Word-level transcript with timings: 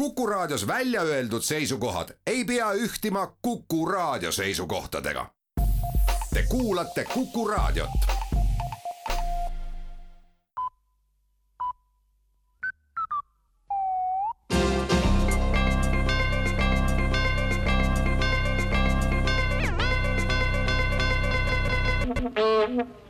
Kuku 0.00 0.26
Raadios 0.26 0.66
välja 0.66 1.02
öeldud 1.02 1.42
seisukohad 1.42 2.08
ei 2.26 2.44
pea 2.44 2.72
ühtima 2.72 3.36
Kuku 3.42 3.86
Raadio 3.86 4.32
seisukohtadega. 4.32 5.26
Te 6.34 6.44
kuulate 6.48 7.04
Kuku 7.04 7.48
Raadiot. 7.48 7.90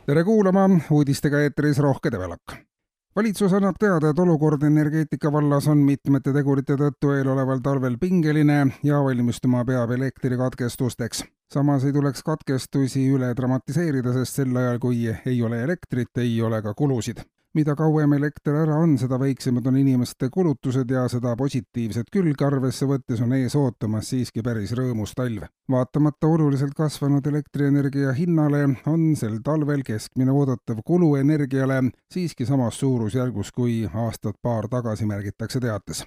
tere 0.05 0.23
kuulama, 0.23 0.69
uudistega 0.91 1.39
eetris 1.39 1.77
Rohke 1.77 2.11
Debelak 2.11 2.70
valitsus 3.15 3.53
annab 3.53 3.75
teada, 3.79 4.11
et 4.11 4.19
olukord 4.19 4.63
energeetika 4.63 5.31
vallas 5.31 5.67
on 5.67 5.83
mitmete 5.87 6.33
tegurite 6.33 6.77
tõttu 6.79 7.11
eeloleval 7.17 7.59
talvel 7.63 7.97
pingeline 7.99 8.61
ja 8.83 9.01
valmistuma 9.03 9.65
peab 9.65 9.91
elektrikatkestusteks. 9.97 11.23
samas 11.53 11.83
ei 11.85 11.93
tuleks 11.93 12.23
katkestusi 12.23 13.09
üle 13.11 13.33
dramatiseerida, 13.35 14.13
sest 14.13 14.41
sel 14.41 14.57
ajal, 14.57 14.79
kui 14.79 15.05
ei 15.25 15.43
ole 15.43 15.63
elektrit, 15.63 16.17
ei 16.17 16.41
ole 16.41 16.61
ka 16.61 16.73
kulusid 16.73 17.23
mida 17.53 17.75
kauem 17.75 18.13
elekter 18.13 18.55
ära 18.63 18.77
on, 18.79 18.95
seda 18.99 19.19
väiksemad 19.19 19.65
on 19.67 19.77
inimeste 19.81 20.29
kulutused 20.33 20.91
ja 20.91 21.07
seda 21.11 21.33
positiivset 21.39 22.11
külge 22.13 22.45
arvesse 22.47 22.87
võttes 22.87 23.21
on 23.23 23.33
ees 23.35 23.55
ootamas 23.59 24.11
siiski 24.13 24.43
päris 24.45 24.71
rõõmus 24.77 25.15
talv. 25.17 25.47
vaatamata 25.71 26.27
oluliselt 26.27 26.73
kasvanud 26.77 27.27
elektrienergia 27.27 28.13
hinnale, 28.13 28.63
on 28.87 29.15
sel 29.15 29.39
talvel 29.43 29.83
keskmine 29.83 30.31
oodatav 30.31 30.79
kulu 30.85 31.15
energiale 31.15 31.83
siiski 32.13 32.45
samas 32.45 32.79
suurusjärgus 32.79 33.51
kui 33.51 33.83
aastat-paar 33.93 34.67
tagasi, 34.71 35.05
märgitakse 35.05 35.59
teates 35.59 36.05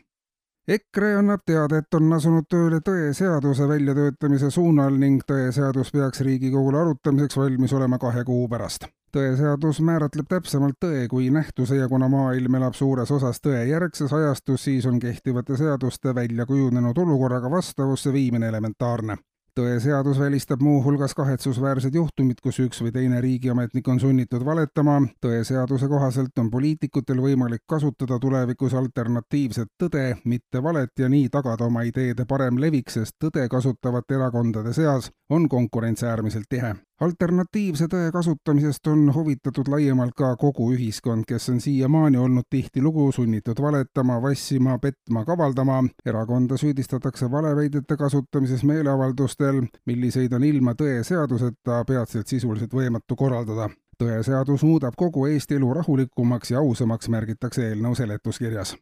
EKRE 0.69 1.15
annab 1.19 1.43
teada, 1.45 1.77
et 1.77 1.95
on 1.95 2.13
asunud 2.17 2.47
tööle 2.49 2.79
tõeseaduse 2.81 3.69
väljatöötamise 3.69 4.49
suunal 4.51 4.97
ning 4.97 5.21
tõeseadus 5.29 5.93
peaks 5.93 6.25
Riigikogule 6.25 6.81
arutamiseks 6.81 7.37
valmis 7.37 7.73
olema 7.77 7.99
kahe 8.01 8.25
kuu 8.25 8.49
pärast 8.49 8.89
tõeseadus 9.15 9.79
määratleb 9.87 10.27
täpsemalt 10.31 10.81
tõe 10.83 11.05
kui 11.11 11.29
nähtuse 11.35 11.79
ja 11.79 11.89
kuna 11.89 12.09
maailm 12.11 12.59
elab 12.59 12.75
suures 12.79 13.11
osas 13.15 13.39
tõejärgses 13.45 14.15
ajastus, 14.15 14.65
siis 14.67 14.87
on 14.91 14.99
kehtivate 15.03 15.59
seaduste 15.61 16.15
välja 16.15 16.47
kujunenud 16.47 16.99
olukorraga 16.99 17.51
vastavusse 17.51 18.13
viimine 18.13 18.49
elementaarne 18.51 19.17
tõeseadus 19.55 20.19
välistab 20.19 20.63
muuhulgas 20.67 21.15
kahetsusväärsed 21.15 21.95
juhtumid, 21.95 22.41
kus 22.43 22.59
üks 22.65 22.81
või 22.83 22.91
teine 22.93 23.21
riigiametnik 23.23 23.89
on 23.89 24.01
sunnitud 24.01 24.45
valetama. 24.45 24.97
tõeseaduse 25.23 25.89
kohaselt 25.89 26.39
on 26.39 26.51
poliitikutel 26.51 27.21
võimalik 27.23 27.63
kasutada 27.67 28.19
tulevikus 28.19 28.75
alternatiivset 28.75 29.69
tõde, 29.83 30.17
mitte 30.25 30.63
valet 30.63 30.91
ja 30.99 31.09
nii 31.09 31.29
tagada 31.29 31.65
oma 31.71 31.83
ideede 31.83 32.27
parem 32.27 32.59
levik, 32.59 32.91
sest 32.91 33.15
tõde 33.25 33.47
kasutavate 33.49 34.15
erakondade 34.15 34.73
seas 34.73 35.11
on 35.31 35.49
konkurents 35.49 36.03
äärmiselt 36.03 36.51
tihe 36.51 36.75
alternatiivse 37.01 37.89
tõe 37.91 38.11
kasutamisest 38.13 38.87
on 38.87 39.09
huvitatud 39.15 39.69
laiemalt 39.69 40.15
ka 40.17 40.35
kogu 40.39 40.71
ühiskond, 40.75 41.27
kes 41.29 41.49
on 41.51 41.61
siiamaani 41.61 42.19
olnud 42.19 42.47
tihtilugu 42.51 43.11
sunnitud 43.13 43.61
valetama, 43.63 44.21
vassima, 44.23 44.79
petma, 44.79 45.25
kavaldama. 45.25 45.83
erakonda 46.07 46.57
süüdistatakse 46.57 47.31
valeväidete 47.31 47.97
kasutamises 47.97 48.65
meeleavaldustel, 48.65 49.63
milliseid 49.87 50.33
on 50.33 50.45
ilma 50.45 50.75
tõeseaduseta 50.75 51.85
peatselt 51.87 52.27
sisuliselt 52.27 52.73
võimatu 52.73 53.17
korraldada. 53.17 53.69
Tõeseadus 53.99 54.63
muudab 54.63 54.95
kogu 54.97 55.27
Eesti 55.27 55.55
elu 55.55 55.75
rahulikumaks 55.75 56.51
ja 56.51 56.59
ausamaks, 56.59 57.09
märgitakse 57.09 57.69
eelnõu 57.69 57.95
seletuskirjas. 57.95 58.77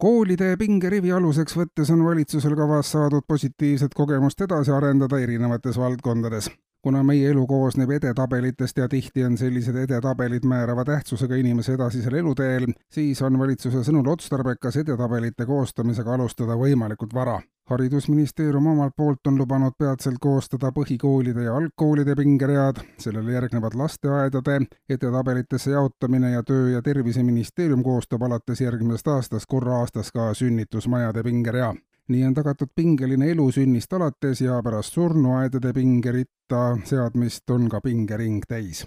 Koolide 0.00 0.56
pingerivi 0.56 1.12
aluseks 1.12 1.56
võttes 1.56 1.90
on 1.92 2.04
valitsusel 2.04 2.56
kavas 2.56 2.92
saadud 2.92 3.26
positiivset 3.28 3.94
kogemust 3.94 4.40
edasi 4.40 4.72
arendada 4.72 5.18
erinevates 5.18 5.76
valdkondades 5.78 6.48
kuna 6.82 7.02
meie 7.04 7.30
elu 7.30 7.46
koosneb 7.46 7.90
edetabelitest 7.90 8.78
ja 8.78 8.88
tihti 8.88 9.24
on 9.24 9.36
sellised 9.38 9.76
edetabelid 9.76 10.44
määrava 10.48 10.84
tähtsusega 10.84 11.36
inimese 11.36 11.74
edasisel 11.74 12.14
eluteel, 12.14 12.66
siis 12.92 13.22
on 13.22 13.38
valitsuse 13.38 13.84
sõnul 13.84 14.08
otstarbekas 14.12 14.80
edetabelite 14.80 15.46
koostamisega 15.46 16.14
alustada 16.14 16.56
võimalikult 16.56 17.14
vara. 17.14 17.40
haridusministeerium 17.70 18.66
omalt 18.66 18.96
poolt 18.96 19.26
on 19.30 19.36
lubanud 19.38 19.76
peatselt 19.78 20.16
koostada 20.20 20.72
põhikoolide 20.74 21.44
ja 21.44 21.52
algkoolide 21.56 22.16
pingeread, 22.18 22.80
sellele 22.98 23.32
järgnevad 23.32 23.74
lasteaedade 23.74 24.56
edetabelitesse 24.88 25.70
jaotamine 25.70 26.30
ja 26.30 26.42
Töö- 26.42 26.72
ja 26.72 26.82
Terviseministeerium 26.82 27.82
koostab 27.82 28.22
alates 28.22 28.60
järgmisest 28.60 29.08
aastast 29.08 29.46
korra 29.48 29.78
aastas 29.78 30.12
ka 30.12 30.34
sünnitusmajade 30.34 31.22
pingerea 31.22 31.74
nii 32.10 32.24
on 32.26 32.34
tagatud 32.34 32.68
pingeline 32.74 33.30
elu 33.30 33.50
sünnist 33.54 33.92
alates 33.92 34.40
ja 34.40 34.60
pärast 34.62 34.96
surnuaedade 34.98 35.72
pingeritta 35.72 36.78
seadmist 36.84 37.50
on 37.50 37.68
ka 37.68 37.80
pingering 37.80 38.42
täis. 38.48 38.86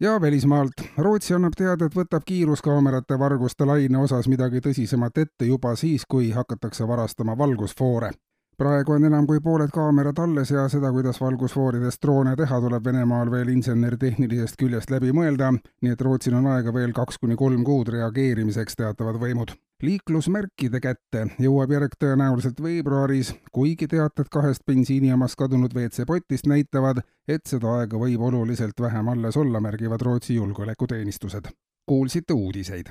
ja 0.00 0.20
välismaalt. 0.20 0.72
Rootsi 0.98 1.34
annab 1.34 1.54
teada, 1.56 1.86
et 1.86 1.94
võtab 1.94 2.22
kiiruskaamerate 2.26 3.18
varguste 3.18 3.66
laine 3.66 3.98
osas 3.98 4.28
midagi 4.28 4.60
tõsisemat 4.60 5.18
ette 5.18 5.44
juba 5.44 5.76
siis, 5.76 6.06
kui 6.06 6.30
hakatakse 6.30 6.88
varastama 6.88 7.38
valgusfoore 7.38 8.10
praegu 8.58 8.92
on 8.92 9.04
enam 9.04 9.26
kui 9.26 9.40
pooled 9.40 9.70
kaamerad 9.70 10.18
alles 10.18 10.50
ja 10.50 10.64
seda, 10.68 10.90
kuidas 10.92 11.20
valgusfooridest 11.20 12.02
droone 12.02 12.34
teha, 12.36 12.60
tuleb 12.60 12.84
Venemaal 12.84 13.30
veel 13.30 13.54
insener-tehnilisest 13.54 14.58
küljest 14.58 14.90
läbi 14.90 15.14
mõelda, 15.14 15.52
nii 15.82 15.94
et 15.94 16.02
Rootsil 16.02 16.34
on 16.34 16.50
aega 16.56 16.74
veel 16.74 16.92
kaks 16.96 17.22
kuni 17.22 17.38
kolm 17.38 17.62
kuud 17.64 17.94
reageerimiseks, 17.94 18.80
teatavad 18.82 19.22
võimud 19.22 19.54
liiklusmärkide 19.82 20.80
kätte 20.82 21.24
jõuab 21.38 21.72
järg 21.72 21.94
tõenäoliselt 22.02 22.62
veebruaris, 22.62 23.34
kuigi 23.52 23.86
teated 23.86 24.30
kahest 24.32 24.64
bensiinijaamast 24.66 25.38
kadunud 25.38 25.74
WC-potist 25.74 26.50
näitavad, 26.50 27.02
et 27.28 27.46
seda 27.46 27.78
aega 27.78 28.00
võib 28.00 28.24
oluliselt 28.30 28.80
vähem 28.80 29.08
alles 29.14 29.36
olla, 29.36 29.60
märgivad 29.60 30.02
Rootsi 30.02 30.34
julgeolekuteenistused. 30.34 31.52
kuulsite 31.88 32.32
uudiseid 32.32 32.90